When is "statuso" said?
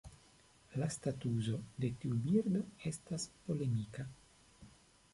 0.95-1.59